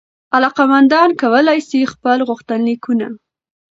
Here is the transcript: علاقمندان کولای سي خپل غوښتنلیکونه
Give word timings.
علاقمندان 0.37 1.09
کولای 1.21 1.59
سي 1.69 1.79
خپل 1.93 2.17
غوښتنلیکونه 2.29 3.07